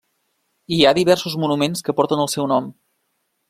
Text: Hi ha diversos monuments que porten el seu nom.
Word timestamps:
Hi 0.77 0.79
ha 0.83 0.93
diversos 0.99 1.37
monuments 1.43 1.87
que 1.89 1.97
porten 2.01 2.25
el 2.27 2.33
seu 2.35 2.49
nom. 2.55 2.73